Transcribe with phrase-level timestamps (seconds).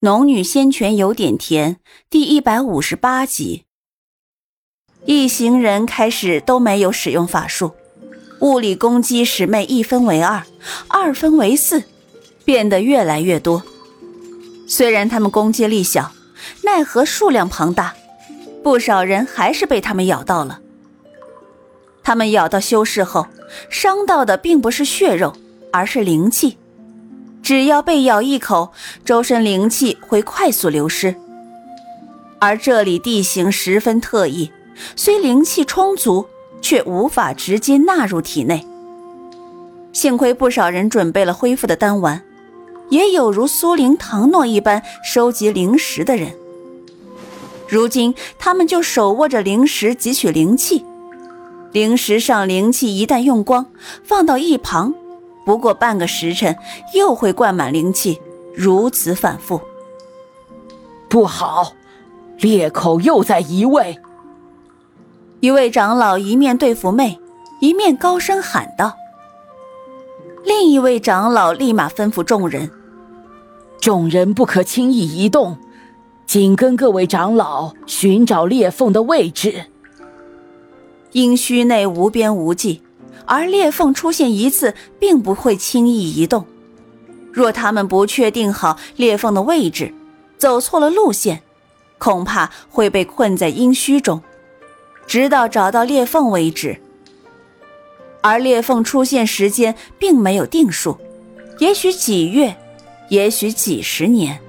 [0.06, 1.74] 《农女仙泉有点甜》
[2.08, 3.64] 第一百五十八集，
[5.06, 7.72] 一行人开始都没有使用法术，
[8.38, 10.44] 物理攻击使妹一分为二，
[10.86, 11.82] 二分为四，
[12.44, 13.64] 变得越来越多。
[14.68, 16.12] 虽然他们攻击力小，
[16.62, 17.96] 奈何数量庞大，
[18.62, 20.60] 不少人还是被他们咬到了。
[22.04, 23.26] 他们咬到修士后，
[23.68, 25.34] 伤到的并不是血肉，
[25.72, 26.56] 而是灵气。
[27.48, 28.72] 只要被咬一口，
[29.06, 31.14] 周身灵气会快速流失。
[32.38, 34.52] 而这里地形十分特异，
[34.94, 36.26] 虽灵气充足，
[36.60, 38.66] 却无法直接纳入体内。
[39.94, 42.20] 幸亏不少人准备了恢复的丹丸，
[42.90, 46.34] 也有如苏灵、唐诺一般收集灵石的人。
[47.66, 50.84] 如今他们就手握着灵石汲取灵气，
[51.72, 53.64] 灵石上灵气一旦用光，
[54.04, 54.92] 放到一旁。
[55.48, 56.58] 不过半个时辰，
[56.94, 58.20] 又会灌满灵气，
[58.54, 59.58] 如此反复。
[61.08, 61.72] 不好，
[62.36, 63.98] 裂口又在移位。
[65.40, 67.18] 一位长老一面对付妹，
[67.62, 68.94] 一面高声喊道。
[70.44, 72.70] 另一位长老立马吩咐众人：
[73.80, 75.56] 众人不可轻易移动，
[76.26, 79.64] 紧跟各位长老寻找裂缝的位置。
[81.12, 82.82] 阴虚内无边无际。
[83.28, 86.46] 而裂缝出现一次，并不会轻易移动。
[87.30, 89.92] 若他们不确定好裂缝的位置，
[90.38, 91.42] 走错了路线，
[91.98, 94.22] 恐怕会被困在阴虚中，
[95.06, 96.80] 直到找到裂缝为止。
[98.22, 100.98] 而裂缝出现时间并没有定数，
[101.58, 102.56] 也许几月，
[103.10, 104.40] 也许几十年。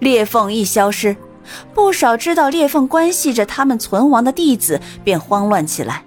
[0.00, 1.14] 裂缝一消失，
[1.74, 6.04] 不少知道裂缝关系着他们存亡的弟子便慌乱起来。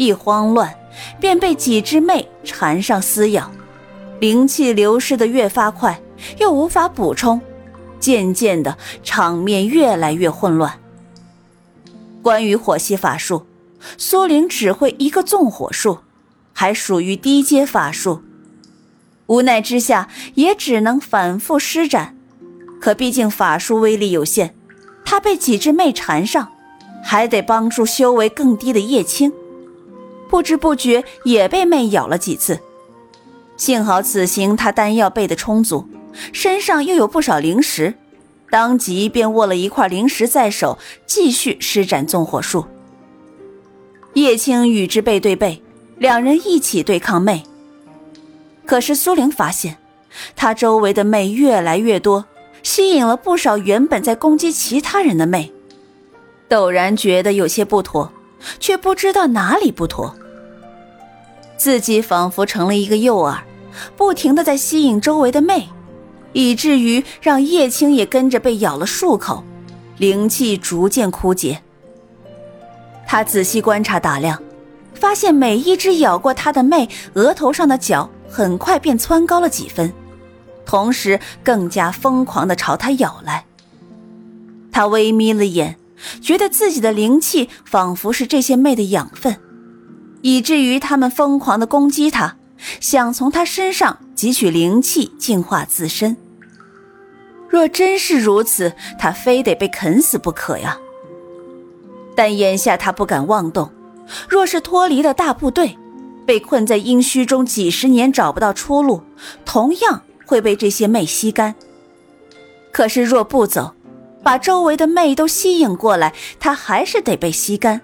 [0.00, 0.74] 一慌乱，
[1.20, 3.50] 便被几只魅缠上撕咬，
[4.18, 6.00] 灵气流失的越发快，
[6.38, 7.38] 又无法补充，
[8.00, 10.72] 渐渐的场面越来越混乱。
[12.22, 13.44] 关于火系法术，
[13.98, 15.98] 苏灵只会一个纵火术，
[16.54, 18.22] 还属于低阶法术，
[19.26, 22.16] 无奈之下也只能反复施展。
[22.80, 24.54] 可毕竟法术威力有限，
[25.04, 26.48] 他被几只魅缠上，
[27.04, 29.30] 还得帮助修为更低的叶青。
[30.30, 32.60] 不知不觉也被魅咬了几次，
[33.56, 35.86] 幸好此行他丹药备得充足，
[36.32, 37.94] 身上又有不少灵石，
[38.48, 42.64] 当即便握了一块灵石在手，继续施展纵火术。
[44.14, 45.62] 叶青与之背对背，
[45.98, 47.42] 两人一起对抗魅。
[48.64, 49.78] 可是苏玲发现，
[50.36, 52.24] 他周围的魅越来越多，
[52.62, 55.52] 吸引了不少原本在攻击其他人的魅，
[56.48, 58.12] 陡然觉得有些不妥，
[58.58, 60.16] 却不知道哪里不妥。
[61.60, 63.36] 自己仿佛成了一个诱饵，
[63.94, 65.68] 不停的在吸引周围的魅，
[66.32, 69.44] 以至于让叶青也跟着被咬了数口，
[69.98, 71.60] 灵气逐渐枯竭。
[73.06, 74.42] 他仔细观察打量，
[74.94, 79.92] 发现每一只咬过他的魅，额头上的角很快便蹿高了几分，
[80.64, 83.44] 同时更加疯狂的朝他咬来。
[84.72, 85.76] 他微眯了眼，
[86.22, 89.36] 觉得自己的灵气仿佛是这些魅的养分。
[90.22, 92.36] 以至于他们疯狂的攻击他，
[92.80, 96.16] 想从他身上汲取灵气净化自身。
[97.48, 100.78] 若真是如此，他非得被啃死不可呀！
[102.14, 103.70] 但眼下他不敢妄动。
[104.28, 105.76] 若是脱离了大部队，
[106.26, 109.02] 被困在阴虚中几十年找不到出路，
[109.44, 111.54] 同样会被这些魅吸干。
[112.72, 113.74] 可是若不走，
[114.22, 117.80] 把周围的魅都吸引过来，他还是得被吸干。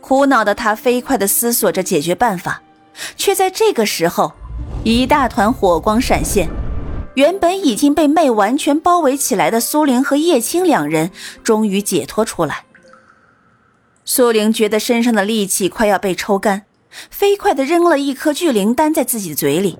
[0.00, 2.62] 苦恼的他飞快地思索着解决办法，
[3.16, 4.32] 却在这个时候，
[4.82, 6.48] 一大团火光闪现。
[7.14, 11.10] 原本已经被魅完全包围起来的苏玲和叶青两人，
[11.42, 12.64] 终于解脱出来。
[14.04, 16.62] 苏玲觉得身上的力气快要被抽干，
[17.10, 19.78] 飞快地扔了一颗聚灵丹在自己嘴里，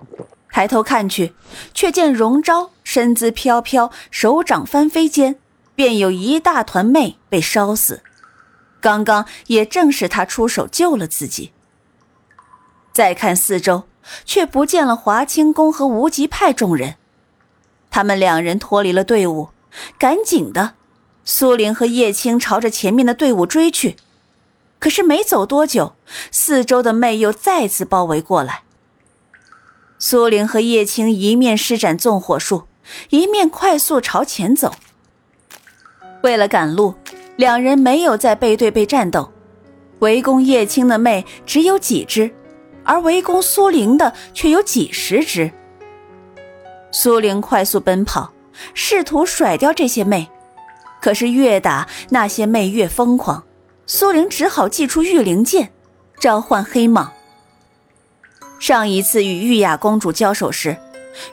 [0.52, 1.32] 抬头看去，
[1.72, 5.36] 却见荣昭身姿飘飘，手掌翻飞间，
[5.74, 8.02] 便有一大团魅被烧死。
[8.80, 11.52] 刚刚也正是他出手救了自己。
[12.92, 13.84] 再看四周，
[14.24, 16.96] 却不见了华清宫和无极派众人，
[17.90, 19.50] 他们两人脱离了队伍，
[19.98, 20.74] 赶紧的，
[21.24, 23.96] 苏玲和叶青朝着前面的队伍追去。
[24.80, 25.94] 可是没走多久，
[26.32, 28.62] 四周的魅又再次包围过来。
[29.98, 32.66] 苏玲和叶青一面施展纵火术，
[33.10, 34.74] 一面快速朝前走。
[36.22, 36.94] 为了赶路。
[37.40, 39.32] 两人没有在背对背战斗，
[40.00, 42.30] 围攻叶青的魅只有几只，
[42.84, 45.50] 而围攻苏玲的却有几十只。
[46.92, 48.30] 苏玲快速奔跑，
[48.74, 50.28] 试图甩掉这些魅，
[51.00, 53.42] 可是越打那些魅越疯狂。
[53.86, 55.72] 苏玲只好祭出御灵剑，
[56.20, 57.08] 召唤黑蟒。
[58.58, 60.76] 上一次与玉雅公主交手时，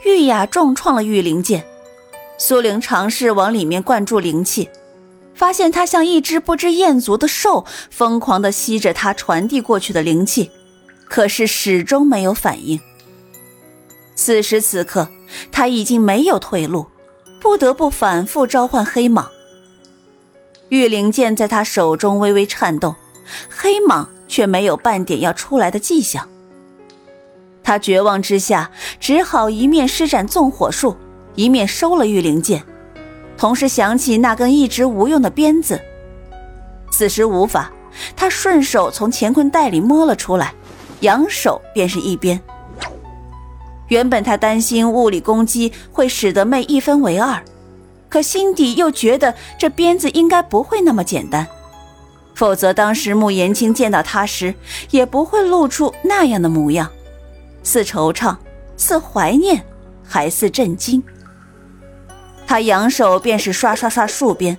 [0.06, 1.65] 玉雅重创了御灵剑。
[2.38, 4.69] 苏玲尝试往里面灌注灵气，
[5.38, 10.50] 发现它像一只不知厌足的兽，疯狂地吸着他传递过去的灵气，
[11.07, 12.80] 可是始终没有反应。
[14.16, 15.07] 此时此刻，
[15.51, 16.88] 他已经没有退路，
[17.39, 19.28] 不得不反复召唤黑蟒。
[20.69, 22.95] 御灵剑在他手中微微颤动，
[23.48, 26.28] 黑蟒却没有半点要出来的迹象。
[27.63, 30.98] 他绝望之下，只好一面施展纵火术。
[31.36, 32.66] 一面收了御灵剑，
[33.38, 35.80] 同时想起那根一直无用的鞭子。
[36.92, 37.72] 此时无法，
[38.16, 40.54] 他顺手从乾坤袋里摸了出来，
[41.01, 42.39] 扬手便是一鞭。
[43.89, 47.42] 原本他担心物理攻击会使得妹一分为二，
[48.10, 51.48] 可心底又觉得这鞭子应该不会那么简单，
[52.36, 54.54] 否则当时穆言青见到他时
[54.90, 56.90] 也不会露出那样的模样，
[57.63, 58.36] 似惆怅，
[58.75, 59.63] 似怀念，
[60.04, 61.01] 还似震惊。
[62.47, 64.57] 他扬手便是刷刷刷数鞭，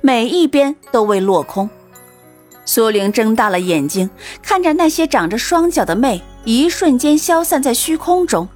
[0.00, 1.68] 每一鞭都未落空。
[2.64, 4.08] 苏玲睁大了眼睛，
[4.42, 8.48] 看着那些长着双脚的魅一瞬间消散在虚空中，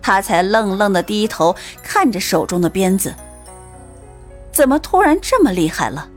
[0.00, 3.12] 她才愣愣的低头看着手中的鞭子。
[4.52, 6.08] 怎么突然这么厉害了？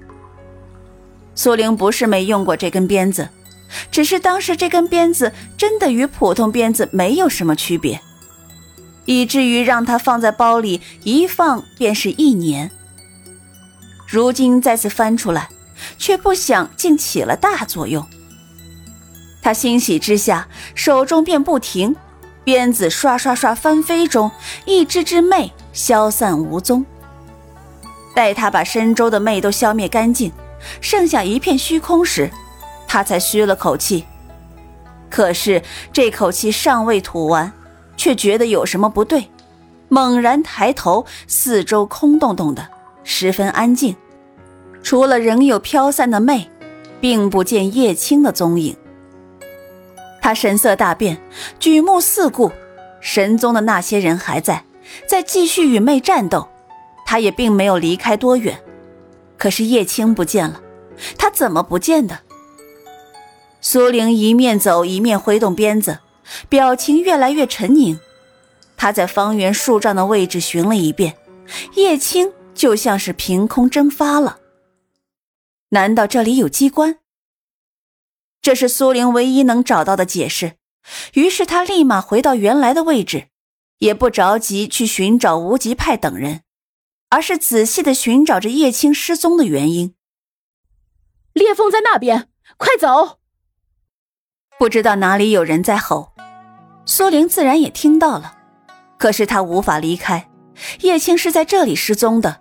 [1.34, 3.28] 苏玲不是没用过这根鞭子，
[3.90, 8.00] 只是当时这根鞭子真的与普通鞭子没有什么区别。
[9.08, 12.70] 以至于让他放在包里一放便是一年。
[14.08, 15.50] 如今再次翻出来，
[15.98, 18.06] 却不想竟起了大作用。
[19.42, 21.96] 他欣喜之下，手中便不停，
[22.44, 24.30] 鞭子刷刷刷翻飞中，
[24.66, 26.86] 一只只魅消散无踪。
[28.14, 30.32] 待他把身周的魅都消灭干净，
[30.82, 32.30] 剩下一片虚空时，
[32.88, 34.06] 他才吁了口气。
[35.10, 35.64] 可是
[35.94, 37.54] 这口气尚未吐完。
[37.98, 39.30] 却觉得有什么不对，
[39.90, 42.70] 猛然抬头，四周空洞洞的，
[43.04, 43.96] 十分安静，
[44.82, 46.50] 除了仍有飘散的魅，
[47.02, 48.78] 并不见叶青的踪影。
[50.22, 51.18] 他神色大变，
[51.60, 52.52] 举目四顾，
[53.02, 54.64] 神宗的那些人还在，
[55.08, 56.48] 在继续与魅战斗，
[57.06, 58.60] 他也并没有离开多远。
[59.38, 60.62] 可是叶青不见了，
[61.18, 62.20] 他怎么不见的？
[63.62, 66.00] 苏玲一面走一面挥动鞭子。
[66.50, 68.00] 表情越来越沉凝，
[68.76, 71.18] 他在方圆数丈的位置寻了一遍，
[71.76, 74.40] 叶青就像是凭空蒸发了。
[75.70, 77.00] 难道这里有机关？
[78.42, 80.54] 这是苏玲唯一能找到的解释。
[81.16, 83.28] 于是他立马回到原来的位置，
[83.80, 86.44] 也不着急去寻找无极派等人，
[87.10, 89.94] 而是仔细的寻找着叶青失踪的原因。
[91.34, 93.20] 裂缝在那边，快走！
[94.60, 96.12] 不知道哪里有人在吼。
[96.86, 98.34] 苏玲自然也听到了，
[98.98, 100.28] 可是她无法离开。
[100.82, 102.40] 叶青是在这里失踪的，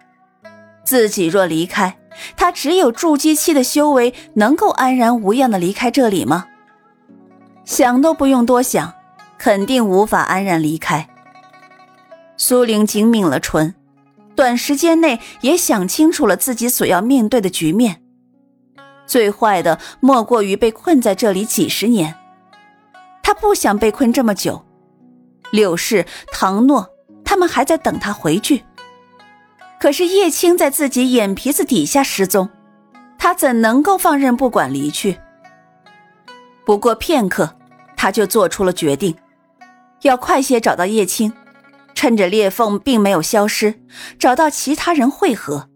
[0.84, 1.98] 自己若离开，
[2.34, 6.46] 他只有筑基期的修为，能够安然无恙的离开这里吗？
[7.66, 8.94] 想都不用多想，
[9.36, 11.06] 肯定无法安然离开。
[12.38, 13.74] 苏玲紧抿了唇，
[14.34, 18.00] 短时间内也想清楚了自己所要面对的局面。
[19.06, 22.14] 最坏的莫过于被困在这里几十年。
[23.22, 24.64] 他不想被困这么久，
[25.50, 26.88] 柳氏、唐诺
[27.24, 28.64] 他们还在等他回去。
[29.78, 32.48] 可是叶青在自己眼皮子底下失踪，
[33.18, 35.18] 他怎能够放任不管离去？
[36.64, 37.56] 不过片刻，
[37.96, 39.14] 他就做出了决定，
[40.02, 41.32] 要快些找到叶青，
[41.94, 43.74] 趁着裂缝并没有消失，
[44.18, 45.68] 找到其他人汇合。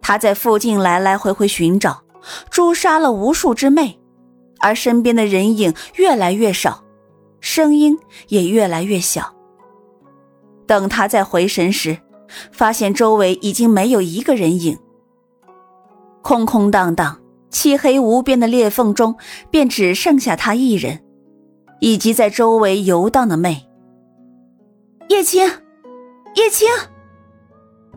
[0.00, 2.02] 他在附近来来回回寻找，
[2.50, 3.98] 诛杀了无数只魅。
[4.60, 6.82] 而身边的人影越来越少，
[7.40, 9.34] 声音也越来越小。
[10.66, 11.98] 等他再回神时，
[12.50, 14.76] 发现周围已经没有一个人影，
[16.22, 19.16] 空空荡荡、漆黑无边的裂缝中，
[19.50, 21.04] 便只剩下他一人，
[21.80, 23.68] 以及在周围游荡的魅。
[25.08, 25.46] 叶青，
[26.34, 26.68] 叶青，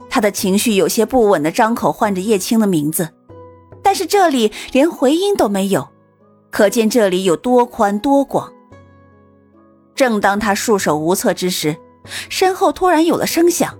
[0.09, 3.09] 他的情绪有些不稳的张口唤着叶青的名字，
[3.81, 5.87] 但是这里连回音都没有。
[6.49, 8.51] 可见这里有多宽多广。
[9.95, 11.77] 正当他束手无策之时，
[12.29, 13.77] 身后突然有了声响。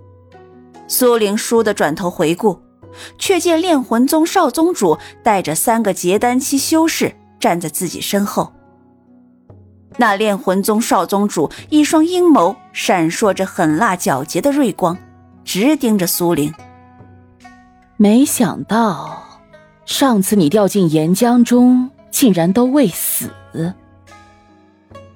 [0.88, 2.62] 苏灵倏地转头回顾，
[3.18, 8.54] 却见炼魂宗少宗主带着三个结丹期修士站在自己身后。
[9.98, 14.98] 那炼魂宗少宗主一双鹰眸闪烁着狠辣皎洁的锐光，
[15.44, 16.54] 直盯着苏玲。
[17.98, 19.24] 没想到，
[19.86, 23.32] 上次你掉进岩浆中，竟然都未死。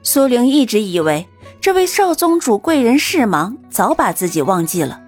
[0.04, 1.28] 苏玲一直以为
[1.60, 5.02] 这位少宗主贵人事忙，早把自己忘记了，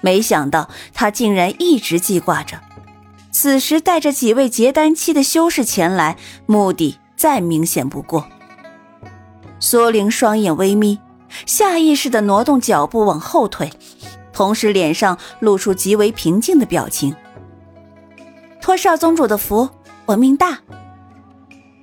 [0.00, 2.58] 没想到他竟然一直记挂着。
[3.30, 6.16] 此时带着几位结丹期的修士前来，
[6.46, 8.26] 目的再明显不过。
[9.58, 10.98] 苏玲双眼微眯，
[11.44, 13.70] 下意识的挪动脚步往后退，
[14.32, 17.14] 同时脸上露出极为平静的表情。
[18.60, 19.68] 托少宗主的福，
[20.06, 20.60] 我命大。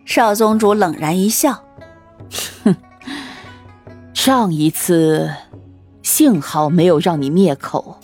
[0.05, 1.63] 少宗主冷然一笑
[2.63, 2.75] ：“哼，
[4.13, 5.31] 上一次
[6.01, 7.97] 幸好没有让你灭口，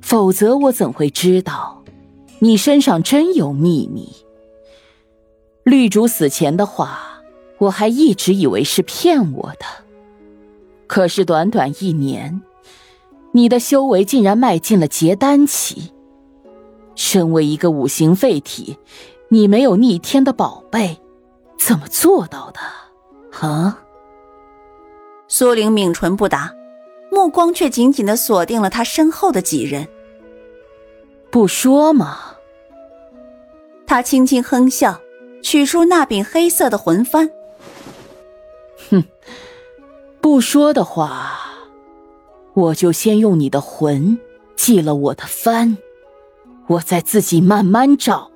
[0.00, 1.82] 否则我怎会知道
[2.38, 4.12] 你身上真有秘密？
[5.64, 7.08] 绿竹死前的话。”
[7.58, 9.64] 我还一直以为是骗我的，
[10.88, 12.42] 可是短短一年，
[13.32, 15.92] 你的修为竟然迈进了结丹期。
[16.94, 18.78] 身为一个五行废体，
[19.28, 20.98] 你没有逆天的宝贝，
[21.58, 22.60] 怎么做到的？
[23.40, 23.78] 啊？
[25.26, 26.52] 苏玲抿唇不答，
[27.10, 29.88] 目光却紧紧的锁定了他身后的几人。
[31.30, 32.18] 不说吗？
[33.86, 35.00] 他轻轻哼笑，
[35.42, 37.30] 取出那柄黑色的魂幡。
[38.90, 39.04] 哼，
[40.20, 41.51] 不说的话，
[42.54, 44.18] 我就先用你的魂
[44.56, 45.76] 祭了我的幡，
[46.66, 48.30] 我再自己慢慢找。